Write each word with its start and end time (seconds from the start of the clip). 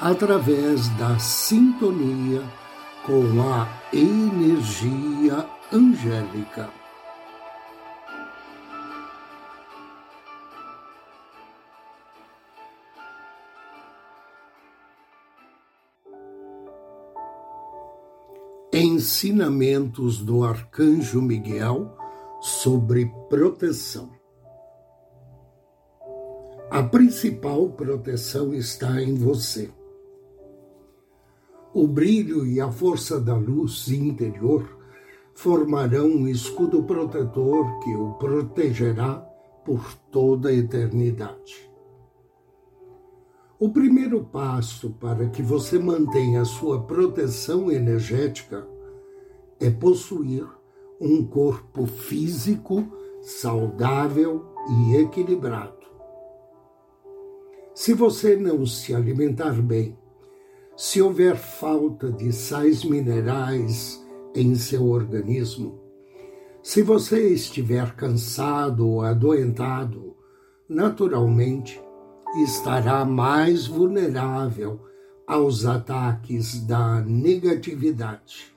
através 0.00 0.88
da 0.96 1.18
sintonia 1.18 2.42
com 3.04 3.40
a 3.42 3.66
energia 3.92 5.46
angélica. 5.72 6.68
Ensinamentos 18.72 20.18
do 20.18 20.44
Arcanjo 20.44 21.22
Miguel 21.22 21.96
sobre 22.42 23.06
proteção. 23.30 24.10
A 26.70 26.82
principal 26.82 27.70
proteção 27.70 28.52
está 28.52 29.00
em 29.00 29.14
você 29.14 29.70
o 31.78 31.86
brilho 31.86 32.46
e 32.46 32.58
a 32.58 32.72
força 32.72 33.20
da 33.20 33.36
luz 33.36 33.88
interior 33.88 34.66
formarão 35.34 36.06
um 36.06 36.26
escudo 36.26 36.82
protetor 36.84 37.80
que 37.80 37.94
o 37.94 38.14
protegerá 38.14 39.16
por 39.62 39.92
toda 40.10 40.48
a 40.48 40.54
eternidade. 40.54 41.70
O 43.58 43.68
primeiro 43.68 44.24
passo 44.24 44.88
para 44.92 45.28
que 45.28 45.42
você 45.42 45.78
mantenha 45.78 46.46
sua 46.46 46.80
proteção 46.80 47.70
energética 47.70 48.66
é 49.60 49.68
possuir 49.68 50.48
um 50.98 51.26
corpo 51.26 51.84
físico 51.84 52.90
saudável 53.20 54.46
e 54.66 54.96
equilibrado. 54.96 55.84
Se 57.74 57.92
você 57.92 58.34
não 58.34 58.64
se 58.64 58.94
alimentar 58.94 59.60
bem, 59.60 59.94
se 60.76 61.00
houver 61.00 61.36
falta 61.36 62.12
de 62.12 62.30
sais 62.34 62.84
minerais 62.84 64.04
em 64.34 64.54
seu 64.54 64.84
organismo, 64.84 65.80
se 66.62 66.82
você 66.82 67.30
estiver 67.30 67.94
cansado 67.94 68.86
ou 68.86 69.00
adoentado, 69.00 70.14
naturalmente 70.68 71.80
estará 72.42 73.06
mais 73.06 73.66
vulnerável 73.66 74.84
aos 75.26 75.64
ataques 75.64 76.60
da 76.66 77.00
negatividade. 77.00 78.54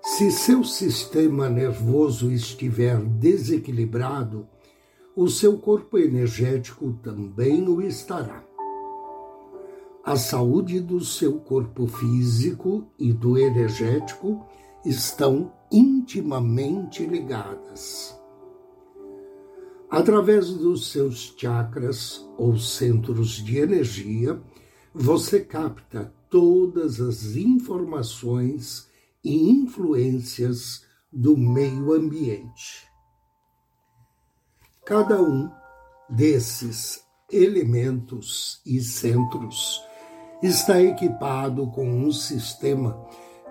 Se 0.00 0.30
seu 0.30 0.62
sistema 0.62 1.48
nervoso 1.48 2.30
estiver 2.30 2.98
desequilibrado, 3.00 4.46
o 5.16 5.28
seu 5.28 5.58
corpo 5.58 5.98
energético 5.98 6.92
também 7.02 7.66
o 7.68 7.82
estará 7.82 8.44
a 10.04 10.16
saúde 10.16 10.80
do 10.80 11.02
seu 11.02 11.40
corpo 11.40 11.86
físico 11.86 12.86
e 12.98 13.10
do 13.10 13.38
energético 13.38 14.46
estão 14.84 15.50
intimamente 15.72 17.06
ligadas. 17.06 18.14
Através 19.88 20.50
dos 20.50 20.90
seus 20.90 21.34
chakras 21.38 22.22
ou 22.36 22.58
centros 22.58 23.42
de 23.42 23.58
energia, 23.58 24.42
você 24.92 25.40
capta 25.40 26.12
todas 26.28 27.00
as 27.00 27.36
informações 27.36 28.90
e 29.24 29.50
influências 29.50 30.84
do 31.10 31.34
meio 31.34 31.94
ambiente. 31.94 32.86
Cada 34.84 35.22
um 35.22 35.50
desses 36.10 37.02
elementos 37.30 38.60
e 38.66 38.80
centros 38.82 39.80
está 40.46 40.82
equipado 40.82 41.66
com 41.68 41.88
um 41.88 42.12
sistema 42.12 43.00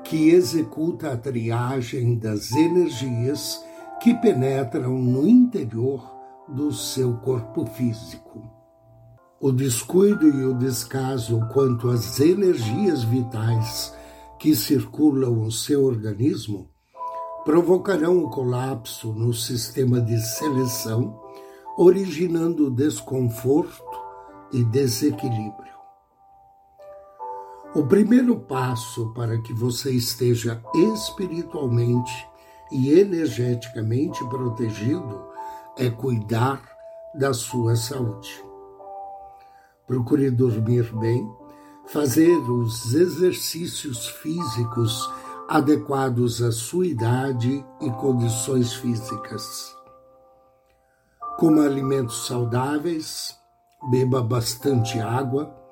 que 0.04 0.30
executa 0.30 1.12
a 1.12 1.18
triagem 1.18 2.16
das 2.16 2.52
energias 2.52 3.60
que 4.00 4.14
penetram 4.14 5.00
no 5.00 5.28
interior 5.28 6.14
do 6.48 6.72
seu 6.72 7.16
corpo 7.18 7.66
físico. 7.66 8.44
O 9.40 9.52
descuido 9.52 10.28
e 10.28 10.46
o 10.46 10.54
descaso 10.54 11.40
quanto 11.52 11.90
às 11.90 12.20
energias 12.20 13.04
vitais 13.04 13.92
que 14.38 14.56
circulam 14.56 15.42
o 15.42 15.52
seu 15.52 15.86
organismo 15.86 16.70
provocarão 17.44 18.20
o 18.20 18.30
colapso 18.30 19.12
no 19.14 19.34
sistema 19.34 20.00
de 20.00 20.22
seleção, 20.22 21.20
originando 21.76 22.70
desconforto 22.70 23.84
e 24.52 24.64
desequilíbrio. 24.64 25.73
O 27.76 27.84
primeiro 27.88 28.40
passo 28.40 29.12
para 29.16 29.36
que 29.40 29.52
você 29.52 29.90
esteja 29.90 30.62
espiritualmente 30.76 32.28
e 32.72 32.92
energeticamente 32.92 34.24
protegido 34.30 35.26
é 35.76 35.90
cuidar 35.90 36.62
da 37.16 37.34
sua 37.34 37.76
saúde. 37.76 38.46
Procure 39.88 40.30
dormir 40.30 40.84
bem, 40.98 41.28
fazer 41.88 42.38
os 42.48 42.94
exercícios 42.94 44.08
físicos 44.08 45.12
adequados 45.50 46.44
à 46.44 46.52
sua 46.52 46.86
idade 46.86 47.66
e 47.82 47.90
condições 47.94 48.72
físicas. 48.76 49.76
Coma 51.40 51.66
alimentos 51.66 52.28
saudáveis, 52.28 53.36
beba 53.90 54.22
bastante 54.22 55.00
água 55.00 55.63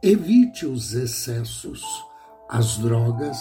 Evite 0.00 0.64
os 0.64 0.94
excessos, 0.94 1.82
as 2.48 2.78
drogas, 2.78 3.36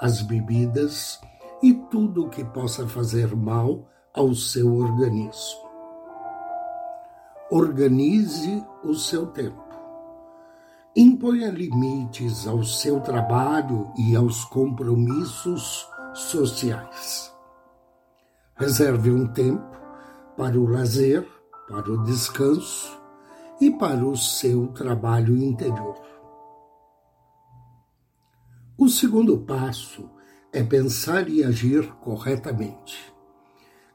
as 0.00 0.22
bebidas 0.22 1.20
e 1.62 1.72
tudo 1.72 2.28
que 2.28 2.42
possa 2.42 2.84
fazer 2.88 3.36
mal 3.36 3.88
ao 4.12 4.34
seu 4.34 4.74
organismo. 4.74 5.70
Organize 7.48 8.66
o 8.82 8.92
seu 8.92 9.28
tempo. 9.28 9.62
Imponha 10.96 11.48
limites 11.48 12.44
ao 12.44 12.64
seu 12.64 13.00
trabalho 13.00 13.92
e 13.96 14.16
aos 14.16 14.44
compromissos 14.46 15.88
sociais. 16.12 17.32
Reserve 18.56 19.12
um 19.12 19.28
tempo 19.28 19.64
para 20.36 20.58
o 20.58 20.66
lazer, 20.66 21.24
para 21.68 21.88
o 21.88 22.02
descanso 22.02 22.99
e 23.60 23.70
para 23.70 24.04
o 24.04 24.16
seu 24.16 24.68
trabalho 24.68 25.36
interior. 25.36 26.00
O 28.78 28.88
segundo 28.88 29.38
passo 29.38 30.08
é 30.52 30.62
pensar 30.62 31.28
e 31.28 31.44
agir 31.44 31.86
corretamente. 32.00 33.12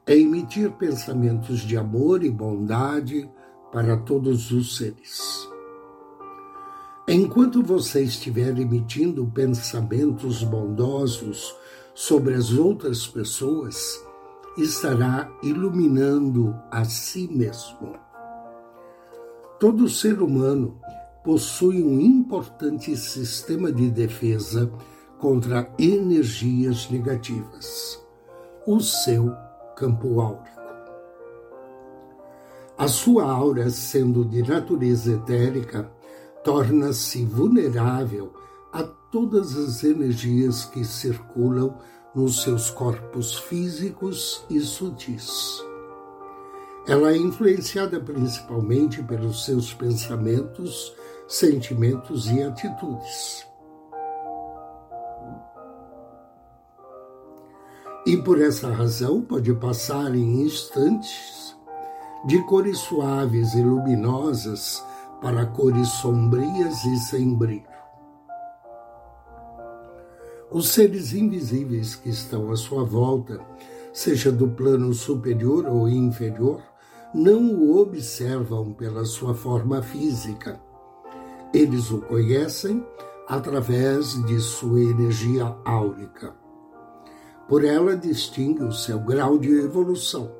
É 0.06 0.16
emitir 0.16 0.70
pensamentos 0.72 1.60
de 1.60 1.76
amor 1.76 2.22
e 2.22 2.30
bondade 2.30 3.28
para 3.72 3.96
todos 3.96 4.52
os 4.52 4.76
seres. 4.76 5.48
Enquanto 7.08 7.62
você 7.62 8.02
estiver 8.02 8.56
emitindo 8.58 9.26
pensamentos 9.26 10.42
bondosos 10.44 11.54
sobre 11.94 12.34
as 12.34 12.52
outras 12.52 13.06
pessoas, 13.06 14.00
estará 14.56 15.28
iluminando 15.42 16.54
a 16.70 16.84
si 16.84 17.28
mesmo. 17.28 18.05
Todo 19.58 19.88
ser 19.88 20.20
humano 20.20 20.78
possui 21.24 21.82
um 21.82 21.98
importante 21.98 22.94
sistema 22.94 23.72
de 23.72 23.90
defesa 23.90 24.70
contra 25.18 25.72
energias 25.78 26.90
negativas, 26.90 27.98
o 28.66 28.78
seu 28.80 29.34
campo 29.74 30.20
áurico. 30.20 30.60
A 32.76 32.86
sua 32.86 33.24
aura, 33.24 33.70
sendo 33.70 34.26
de 34.26 34.42
natureza 34.42 35.14
etérica, 35.14 35.90
torna-se 36.44 37.24
vulnerável 37.24 38.34
a 38.70 38.82
todas 38.82 39.56
as 39.56 39.82
energias 39.82 40.66
que 40.66 40.84
circulam 40.84 41.74
nos 42.14 42.42
seus 42.42 42.70
corpos 42.70 43.38
físicos 43.38 44.44
e 44.50 44.60
sutis. 44.60 45.64
Ela 46.88 47.12
é 47.12 47.16
influenciada 47.16 47.98
principalmente 47.98 49.02
pelos 49.02 49.44
seus 49.44 49.74
pensamentos, 49.74 50.94
sentimentos 51.26 52.30
e 52.30 52.40
atitudes. 52.42 53.44
E 58.06 58.16
por 58.18 58.40
essa 58.40 58.70
razão 58.70 59.20
pode 59.20 59.52
passar 59.54 60.14
em 60.14 60.42
instantes 60.42 61.56
de 62.24 62.40
cores 62.44 62.78
suaves 62.78 63.54
e 63.54 63.62
luminosas 63.62 64.80
para 65.20 65.44
cores 65.44 65.88
sombrias 65.88 66.84
e 66.84 66.96
sem 66.98 67.34
brilho. 67.34 67.66
Os 70.52 70.68
seres 70.68 71.12
invisíveis 71.12 71.96
que 71.96 72.08
estão 72.08 72.52
à 72.52 72.56
sua 72.56 72.84
volta, 72.84 73.40
seja 73.92 74.30
do 74.30 74.46
plano 74.46 74.94
superior 74.94 75.66
ou 75.66 75.88
inferior, 75.88 76.62
não 77.16 77.54
o 77.54 77.80
observam 77.80 78.74
pela 78.74 79.06
sua 79.06 79.34
forma 79.34 79.80
física. 79.80 80.60
Eles 81.54 81.90
o 81.90 82.02
conhecem 82.02 82.86
através 83.26 84.22
de 84.26 84.38
sua 84.38 84.82
energia 84.82 85.56
áurica. 85.64 86.36
Por 87.48 87.64
ela 87.64 87.96
distingue 87.96 88.62
o 88.62 88.70
seu 88.70 88.98
grau 89.00 89.38
de 89.38 89.50
evolução, 89.50 90.30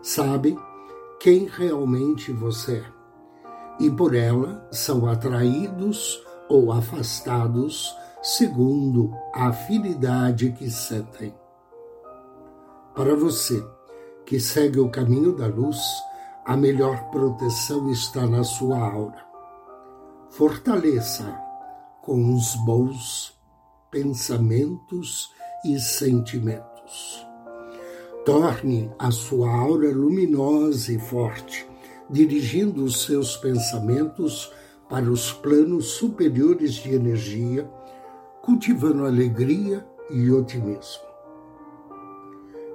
sabe 0.00 0.56
quem 1.20 1.44
realmente 1.44 2.32
você 2.32 2.76
é. 2.76 2.94
E 3.78 3.90
por 3.90 4.14
ela 4.14 4.66
são 4.72 5.06
atraídos 5.06 6.24
ou 6.48 6.72
afastados 6.72 7.94
segundo 8.22 9.12
a 9.34 9.48
afinidade 9.48 10.52
que 10.52 10.70
sentem. 10.70 11.34
Para 12.94 13.14
você 13.14 13.62
que 14.24 14.40
segue 14.40 14.80
o 14.80 14.88
caminho 14.88 15.36
da 15.36 15.46
luz, 15.46 15.78
a 16.44 16.56
melhor 16.56 17.10
proteção 17.10 17.90
está 17.90 18.26
na 18.26 18.44
sua 18.44 18.78
aura. 18.78 19.24
Fortaleça 20.30 21.40
com 22.02 22.34
os 22.34 22.54
bons 22.66 23.32
pensamentos 23.90 25.32
e 25.64 25.78
sentimentos. 25.80 27.26
Torne 28.26 28.92
a 28.98 29.10
sua 29.10 29.50
aura 29.50 29.90
luminosa 29.90 30.92
e 30.92 30.98
forte, 30.98 31.66
dirigindo 32.10 32.84
os 32.84 33.04
seus 33.04 33.36
pensamentos 33.36 34.52
para 34.88 35.10
os 35.10 35.32
planos 35.32 35.92
superiores 35.92 36.74
de 36.74 36.94
energia, 36.94 37.70
cultivando 38.42 39.06
alegria 39.06 39.86
e 40.10 40.30
otimismo. 40.30 41.04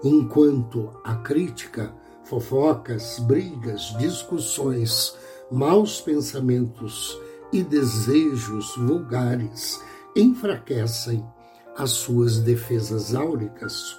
Enquanto 0.03 0.91
a 1.03 1.17
crítica, 1.17 1.93
fofocas, 2.29 3.17
brigas, 3.19 3.95
discussões, 3.97 5.17
maus 5.51 5.99
pensamentos 5.99 7.19
e 7.51 7.63
desejos 7.63 8.75
vulgares 8.77 9.81
enfraquecem 10.15 11.25
as 11.75 11.91
suas 11.91 12.39
defesas 12.39 13.15
áuricas, 13.15 13.97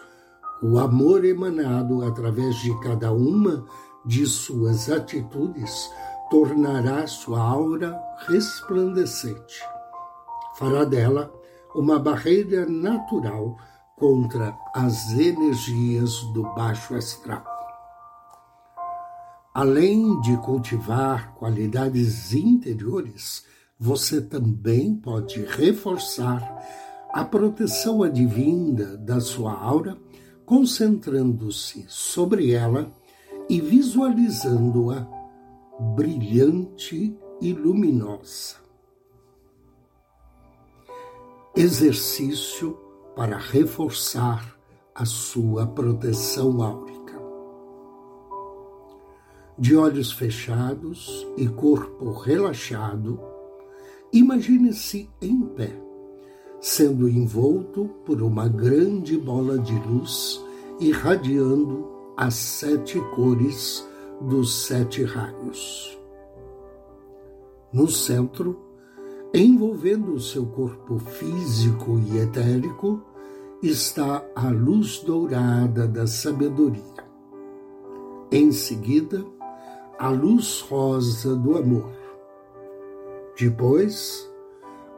o 0.63 0.79
amor 0.79 1.25
emanado 1.25 2.05
através 2.05 2.55
de 2.57 2.79
cada 2.81 3.11
uma 3.13 3.67
de 4.07 4.25
suas 4.27 4.89
atitudes 4.91 5.91
tornará 6.31 7.07
sua 7.07 7.41
aura 7.41 7.99
resplandecente. 8.29 9.61
Fará 10.57 10.85
dela 10.85 11.33
uma 11.75 11.99
barreira 11.99 12.67
natural 12.67 13.57
contra 13.97 14.57
as 14.75 15.13
energias 15.13 16.23
do 16.33 16.43
baixo 16.55 16.95
astral. 16.95 17.50
Além 19.53 20.21
de 20.21 20.37
cultivar 20.37 21.35
qualidades 21.35 22.33
interiores, 22.33 23.45
você 23.79 24.21
também 24.21 24.95
pode 24.95 25.43
reforçar 25.45 26.41
a 27.13 27.25
proteção 27.25 28.05
advinda 28.05 28.97
da 28.97 29.21
sua 29.21 29.53
aura, 29.53 29.99
concentrando-se 30.47 31.85
sobre 31.89 32.53
ela 32.53 32.93
e 33.49 33.61
visualizando-a 33.61 35.05
brilhante 35.97 37.17
e 37.41 37.53
luminosa. 37.53 38.57
Exercício 41.57 42.79
para 43.17 43.37
reforçar 43.37 44.57
a 44.95 45.05
sua 45.05 45.67
proteção 45.67 46.63
áurica. 46.63 47.00
De 49.61 49.77
olhos 49.77 50.11
fechados 50.11 51.27
e 51.37 51.47
corpo 51.47 52.13
relaxado, 52.13 53.21
imagine-se 54.11 55.11
em 55.21 55.43
pé 55.43 55.71
sendo 56.59 57.07
envolto 57.07 57.85
por 58.07 58.23
uma 58.23 58.49
grande 58.49 59.19
bola 59.19 59.59
de 59.59 59.75
luz 59.87 60.43
irradiando 60.81 61.87
as 62.17 62.35
sete 62.35 62.99
cores 63.15 63.87
dos 64.23 64.65
sete 64.65 65.05
raios. 65.05 65.99
No 67.71 67.87
centro, 67.87 68.59
envolvendo 69.35 70.15
o 70.15 70.21
seu 70.21 70.47
corpo 70.47 70.99
físico 70.99 72.01
e 72.11 72.17
etérico, 72.17 73.03
está 73.63 74.25
a 74.35 74.49
luz 74.49 75.01
dourada 75.01 75.87
da 75.87 76.07
sabedoria. 76.07 76.83
Em 78.33 78.53
seguida, 78.53 79.23
a 80.01 80.09
luz 80.09 80.63
rosa 80.63 81.37
do 81.37 81.59
amor. 81.59 81.91
Depois, 83.39 84.27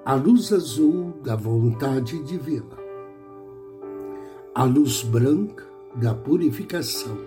a 0.05 0.15
luz 0.15 0.53
azul 0.53 1.13
da 1.25 1.35
vontade 1.35 2.23
divina, 2.23 2.79
a 4.55 4.63
luz 4.63 5.03
branca 5.03 5.67
da 5.97 6.15
purificação, 6.15 7.19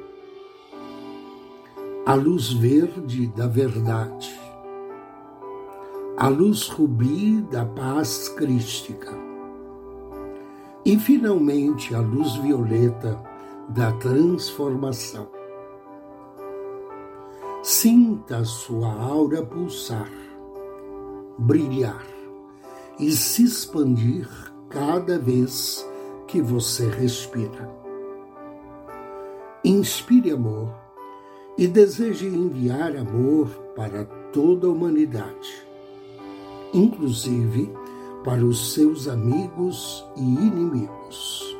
a 2.06 2.14
luz 2.14 2.54
verde 2.54 3.28
da 3.28 3.45
verdade, 3.45 4.33
a 6.16 6.30
luz 6.30 6.69
rubi 6.69 7.42
da 7.52 7.66
paz 7.66 8.30
crística 8.30 9.11
e, 10.85 10.97
finalmente, 10.97 11.94
a 11.94 12.00
luz 12.00 12.38
violeta 12.38 13.21
da 13.68 13.92
transformação. 13.92 15.34
Sinta 17.68 18.45
sua 18.45 18.94
aura 18.94 19.44
pulsar, 19.44 20.12
brilhar 21.36 22.06
e 23.00 23.10
se 23.12 23.44
expandir 23.44 24.30
cada 24.69 25.18
vez 25.18 25.84
que 26.28 26.44
você 26.44 26.88
respira. 26.88 27.68
Inspire 29.64 30.30
amor 30.30 30.76
e 31.57 31.68
deseje 31.68 32.28
enviar 32.28 32.95
amor 32.95 33.48
para 33.76 34.06
toda 34.31 34.68
a 34.68 34.69
humanidade, 34.69 35.68
inclusive 36.72 37.74
para 38.24 38.45
os 38.45 38.76
seus 38.76 39.07
amigos 39.07 40.06
e 40.16 40.22
inimigos. 40.22 41.57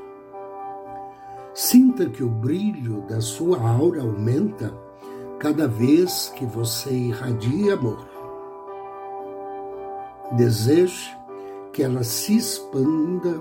Sinta 1.56 2.08
que 2.08 2.24
o 2.24 2.30
brilho 2.30 3.02
da 3.08 3.20
sua 3.20 3.60
aura 3.60 4.04
aumenta 4.04 4.85
cada 5.46 5.68
vez 5.68 6.34
que 6.36 6.44
você 6.44 6.92
irradia 6.92 7.76
amor. 7.76 8.04
Deseje 10.36 11.16
que 11.72 11.84
ela 11.84 12.04
se 12.04 12.36
expanda 12.36 13.40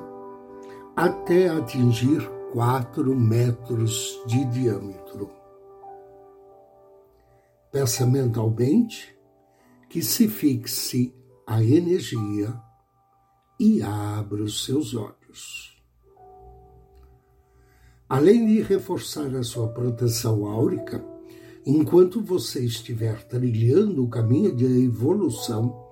até 0.94 1.48
atingir 1.48 2.20
quatro 2.52 3.16
metros 3.16 4.20
de 4.26 4.44
diâmetro. 4.44 5.30
Peça 7.72 8.04
mentalmente 8.04 9.18
que 9.88 10.02
se 10.02 10.28
fixe 10.28 11.10
a 11.46 11.64
energia 11.64 12.54
e 13.58 13.80
abra 13.82 14.42
os 14.42 14.66
seus 14.66 14.94
olhos. 14.94 15.82
Além 18.06 18.44
de 18.44 18.60
reforçar 18.60 19.34
a 19.34 19.42
sua 19.42 19.68
proteção 19.68 20.44
áurica, 20.44 21.13
enquanto 21.66 22.22
você 22.22 22.64
estiver 22.64 23.22
trilhando 23.24 24.04
o 24.04 24.08
caminho 24.08 24.54
de 24.54 24.64
evolução, 24.84 25.82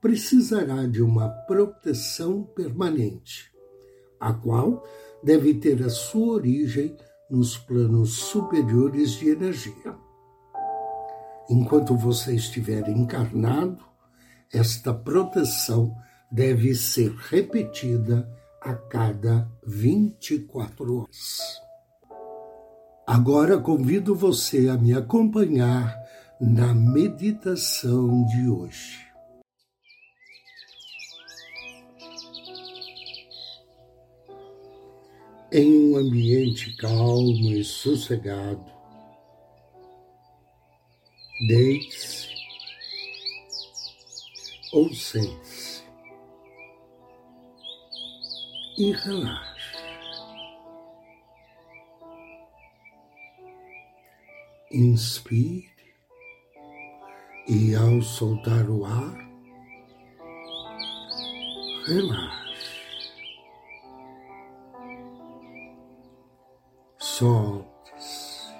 precisará 0.00 0.86
de 0.86 1.02
uma 1.02 1.28
proteção 1.28 2.44
permanente, 2.44 3.52
a 4.20 4.32
qual 4.32 4.84
deve 5.22 5.54
ter 5.54 5.82
a 5.82 5.90
sua 5.90 6.34
origem 6.34 6.96
nos 7.28 7.58
planos 7.58 8.14
superiores 8.14 9.12
de 9.12 9.30
energia. 9.30 9.96
Enquanto 11.50 11.96
você 11.96 12.34
estiver 12.34 12.88
encarnado, 12.88 13.84
esta 14.52 14.94
proteção 14.94 15.94
deve 16.30 16.74
ser 16.74 17.10
repetida 17.14 18.28
a 18.60 18.74
cada 18.74 19.50
24 19.66 20.98
horas. 20.98 21.67
Agora 23.10 23.58
convido 23.58 24.14
você 24.14 24.68
a 24.68 24.76
me 24.76 24.92
acompanhar 24.92 25.98
na 26.38 26.74
meditação 26.74 28.26
de 28.26 28.50
hoje. 28.50 28.98
Em 35.50 35.90
um 35.90 35.96
ambiente 35.96 36.76
calmo 36.76 37.50
e 37.50 37.64
sossegado, 37.64 38.70
deite-se 41.48 42.28
ou 44.70 44.92
sente-se 44.92 45.82
e 48.76 48.92
relaxe. 48.92 49.47
Inspire 54.70 55.66
e 57.48 57.74
ao 57.74 58.02
soltar 58.02 58.68
o 58.68 58.84
ar, 58.84 59.16
relaxe. 61.86 62.48
Solte-se. 66.98 68.52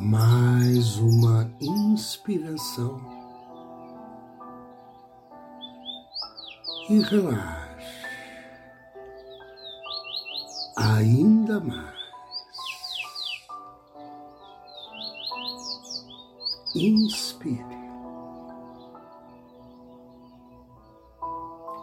Mais 0.00 0.96
uma 0.96 1.48
inspiração. 1.60 3.00
E 6.88 7.00
relaxe. 7.02 8.08
Ainda 10.76 11.60
mais. 11.60 11.97
Inspire. 16.80 17.66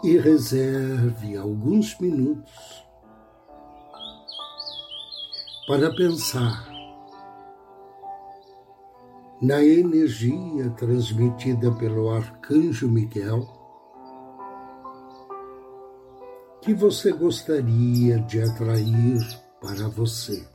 E 0.01 0.17
reserve 0.17 1.35
alguns 1.35 1.99
minutos 1.99 2.85
para 5.67 5.93
pensar 5.93 6.65
na 9.41 9.61
energia 9.61 10.69
transmitida 10.77 11.73
pelo 11.73 12.09
Arcanjo 12.11 12.87
Miguel 12.87 13.45
que 16.61 16.73
você 16.73 17.11
gostaria 17.11 18.19
de 18.19 18.41
atrair 18.41 19.19
para 19.59 19.89
você. 19.89 20.54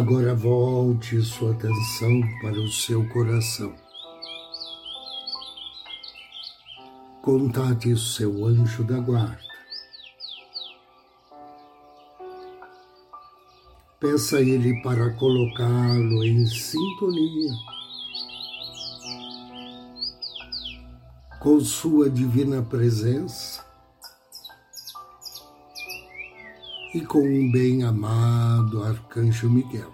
Agora 0.00 0.34
volte 0.34 1.20
sua 1.20 1.50
atenção 1.50 2.22
para 2.40 2.58
o 2.58 2.68
seu 2.68 3.06
coração. 3.10 3.74
Contate 7.20 7.94
seu 7.98 8.46
anjo 8.46 8.82
da 8.82 8.98
guarda. 8.98 9.38
Peça 14.00 14.38
a 14.38 14.40
ele 14.40 14.80
para 14.80 15.12
colocá-lo 15.16 16.24
em 16.24 16.46
sintonia 16.46 17.52
com 21.40 21.60
sua 21.60 22.08
divina 22.08 22.62
presença 22.62 23.69
e 26.92 27.00
com 27.02 27.20
o 27.20 27.52
bem-amado 27.52 28.82
Arcanjo 28.82 29.48
Miguel. 29.48 29.92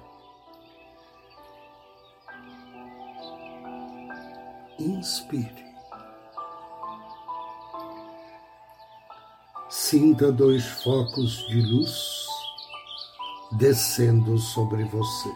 Inspire. 4.79 5.67
Sinta 9.69 10.33
dois 10.33 10.65
focos 10.83 11.47
de 11.49 11.61
luz 11.61 12.27
descendo 13.53 14.39
sobre 14.39 14.85
você. 14.85 15.29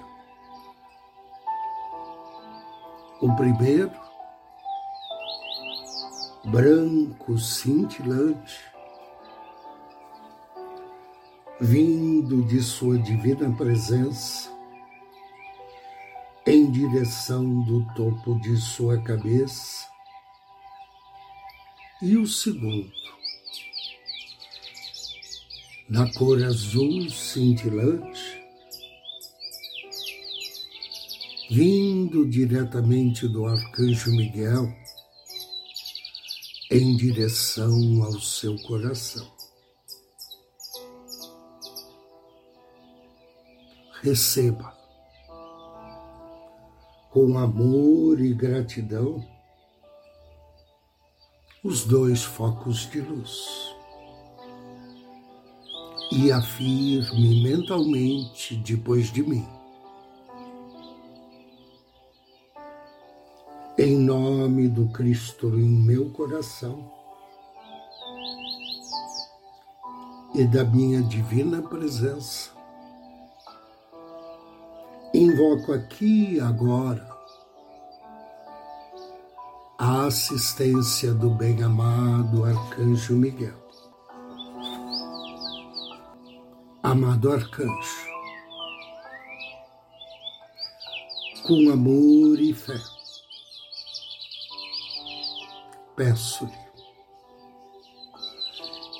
O 3.20 3.36
primeiro, 3.36 3.92
branco 6.46 7.38
cintilante, 7.38 8.69
vindo 11.60 12.42
de 12.42 12.62
Sua 12.62 12.98
divina 12.98 13.54
presença, 13.54 14.50
em 16.46 16.70
direção 16.70 17.62
do 17.64 17.84
topo 17.94 18.40
de 18.40 18.56
Sua 18.56 19.00
cabeça, 19.02 19.86
e 22.00 22.16
o 22.16 22.26
segundo, 22.26 22.90
na 25.86 26.10
cor 26.14 26.42
azul 26.42 27.10
cintilante, 27.10 28.40
vindo 31.50 32.26
diretamente 32.26 33.28
do 33.28 33.44
Arcanjo 33.44 34.10
Miguel, 34.12 34.72
em 36.70 36.96
direção 36.96 38.02
ao 38.02 38.18
seu 38.18 38.56
coração. 38.62 39.39
Receba 44.02 44.74
com 47.10 47.36
amor 47.36 48.20
e 48.20 48.32
gratidão 48.32 49.24
os 51.62 51.84
dois 51.84 52.22
focos 52.22 52.88
de 52.90 53.00
luz 53.00 53.74
e 56.12 56.32
afirme 56.32 57.42
mentalmente 57.42 58.56
depois 58.56 59.12
de 59.12 59.22
mim. 59.22 59.46
Em 63.78 63.96
nome 63.96 64.68
do 64.68 64.88
Cristo 64.88 65.48
em 65.58 65.68
meu 65.68 66.10
coração 66.10 66.90
e 70.34 70.44
da 70.46 70.64
minha 70.64 71.02
divina 71.02 71.60
presença, 71.62 72.59
Invoco 75.12 75.72
aqui 75.72 76.38
agora 76.38 77.04
a 79.76 80.06
assistência 80.06 81.12
do 81.12 81.30
bem-amado 81.30 82.44
Arcanjo 82.44 83.16
Miguel. 83.16 83.58
Amado 86.80 87.32
Arcanjo, 87.32 88.06
com 91.44 91.70
amor 91.70 92.38
e 92.38 92.54
fé, 92.54 92.78
peço-lhe 95.96 96.52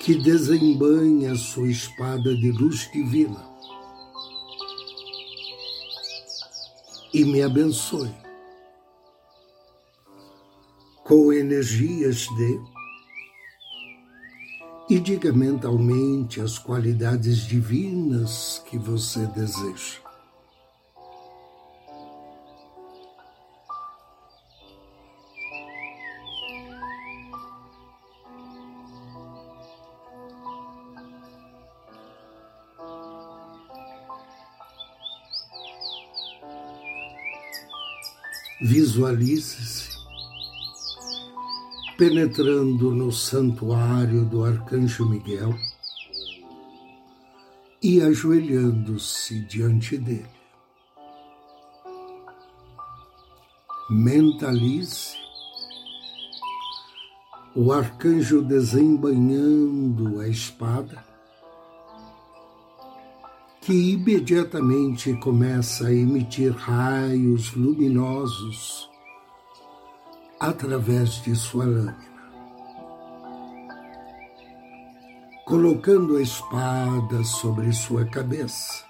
que 0.01 0.15
desembanhe 0.15 1.27
a 1.27 1.37
sua 1.37 1.69
espada 1.69 2.35
de 2.35 2.51
luz 2.51 2.91
divina 2.91 3.50
e 7.13 7.25
me 7.25 7.41
abençoe 7.41 8.11
com 11.03 11.33
energias 11.33 12.27
de 12.37 12.59
e 14.89 14.99
diga 14.99 15.31
mentalmente 15.31 16.41
as 16.41 16.57
qualidades 16.59 17.47
divinas 17.47 18.61
que 18.65 18.77
você 18.77 19.25
deseja. 19.27 20.00
Visualize-se 38.61 39.89
penetrando 41.97 42.91
no 42.91 43.11
santuário 43.11 44.25
do 44.25 44.43
Arcanjo 44.43 45.05
Miguel, 45.07 45.55
e 47.81 48.01
ajoelhando-se 48.01 49.39
diante 49.45 49.97
dele. 49.97 50.29
Mentalize 53.89 55.17
o 57.55 57.71
arcanjo 57.71 58.41
desembanhando 58.41 60.19
a 60.19 60.27
espada, 60.27 61.03
que 63.71 63.93
imediatamente 63.93 65.13
começa 65.21 65.87
a 65.87 65.93
emitir 65.93 66.51
raios 66.51 67.53
luminosos 67.53 68.89
através 70.41 71.23
de 71.23 71.33
sua 71.33 71.63
lâmina. 71.63 72.11
colocando 75.45 76.17
a 76.17 76.21
espada 76.21 77.23
sobre 77.23 77.71
sua 77.71 78.03
cabeça 78.05 78.85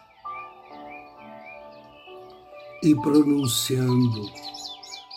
e 2.83 2.95
pronunciando 2.95 4.31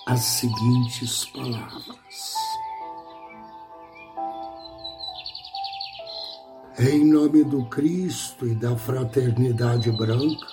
as 0.06 0.20
seguintes 0.20 1.24
palavras: 1.26 2.34
Em 6.76 7.04
nome 7.04 7.44
do 7.44 7.66
Cristo 7.66 8.48
e 8.48 8.54
da 8.56 8.76
fraternidade 8.76 9.92
branca, 9.92 10.48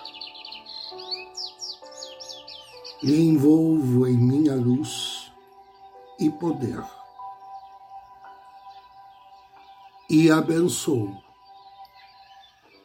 lhe 3.01 3.19
envolvo 3.19 4.05
em 4.05 4.15
minha 4.15 4.53
luz 4.53 5.31
e 6.19 6.29
poder 6.29 6.79
e 10.07 10.29
abençoo 10.29 11.11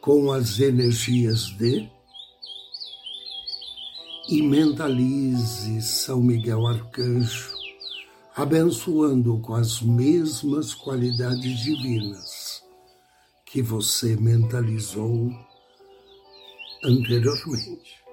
com 0.00 0.32
as 0.32 0.58
energias 0.58 1.50
de 1.58 1.90
e 4.30 4.40
mentalize 4.40 5.82
São 5.82 6.22
Miguel 6.22 6.66
Arcanjo, 6.66 7.52
abençoando 8.34 9.38
com 9.40 9.54
as 9.54 9.82
mesmas 9.82 10.72
qualidades 10.72 11.60
divinas 11.60 12.45
que 13.46 13.62
você 13.62 14.16
mentalizou 14.16 15.30
anteriormente. 16.84 18.04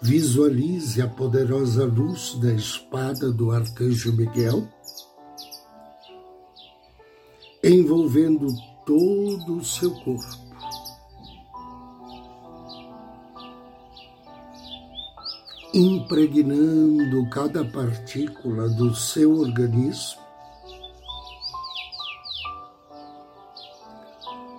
Visualize 0.00 1.00
a 1.00 1.08
poderosa 1.08 1.84
luz 1.84 2.34
da 2.34 2.52
espada 2.52 3.30
do 3.32 3.50
arcanjo 3.50 4.12
Miguel, 4.12 4.68
envolvendo 7.64 8.54
todo 8.84 9.56
o 9.56 9.64
seu 9.64 9.90
corpo. 10.00 10.44
Impregnando 15.72 17.28
cada 17.30 17.64
partícula 17.64 18.68
do 18.68 18.94
seu 18.94 19.40
organismo 19.40 20.22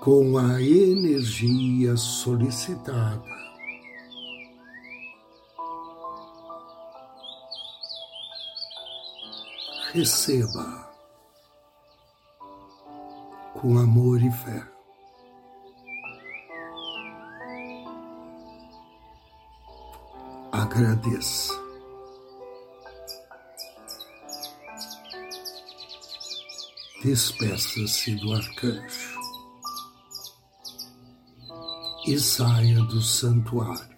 com 0.02 0.38
a 0.38 0.62
energia 0.62 1.96
solicitada 1.96 3.24
receba 9.94 10.95
com 13.66 13.80
amor 13.80 14.22
e 14.22 14.30
fé. 14.30 14.64
Agradeça. 20.52 21.52
Despeça-se 27.04 28.16
do 28.18 28.34
arcanjo 28.34 29.20
e 32.06 32.20
saia 32.20 32.84
do 32.84 33.02
santuário. 33.02 33.98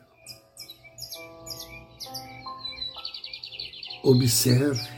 Observe 4.01 4.96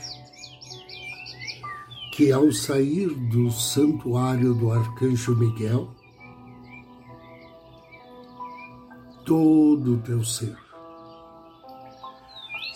que 2.20 2.30
ao 2.32 2.52
sair 2.52 3.08
do 3.08 3.50
santuário 3.50 4.52
do 4.52 4.70
Arcanjo 4.70 5.34
Miguel, 5.34 5.90
todo 9.24 9.94
o 9.94 10.02
teu 10.02 10.22
ser 10.22 10.54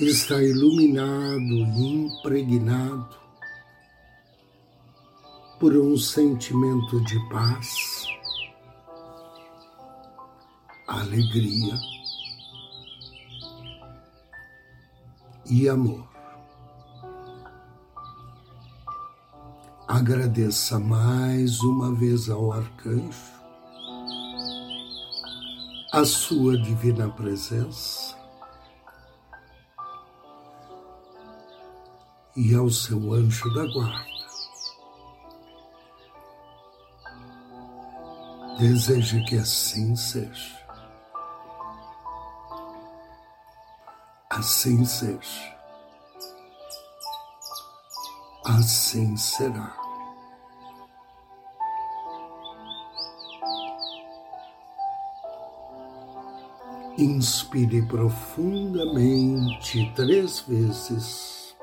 está 0.00 0.42
iluminado 0.42 1.42
e 1.42 2.06
impregnado 2.06 3.16
por 5.60 5.76
um 5.76 5.94
sentimento 5.98 6.98
de 7.04 7.28
paz, 7.28 8.06
alegria 10.88 11.78
e 15.50 15.68
amor. 15.68 16.13
Agradeça 19.94 20.76
mais 20.80 21.60
uma 21.60 21.94
vez 21.94 22.28
ao 22.28 22.52
arcanjo 22.52 23.32
a 25.92 26.04
sua 26.04 26.60
divina 26.60 27.08
presença 27.10 28.16
e 32.36 32.52
ao 32.56 32.68
seu 32.68 33.12
anjo 33.12 33.48
da 33.54 33.64
guarda. 33.72 34.26
Deseje 38.58 39.24
que 39.26 39.36
assim 39.38 39.94
seja. 39.94 40.58
Assim 44.28 44.84
seja. 44.84 45.54
Assim 48.44 49.16
será. 49.16 49.83
Inspire 56.96 57.84
profundamente 57.88 59.92
três 59.96 60.44
vezes. 60.46 61.56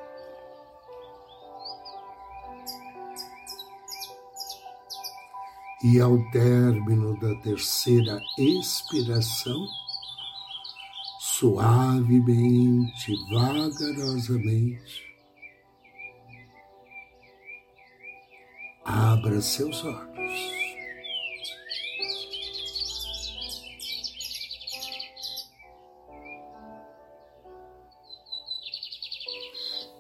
E 5.84 6.02
ao 6.02 6.17
término 6.32 7.17
da 7.20 7.34
terceira 7.41 8.20
expiração, 8.38 9.65
suavemente, 11.20 13.15
vagarosamente, 13.34 15.02
abra 18.86 19.41
seus 19.41 19.84
olhos. 19.86 20.20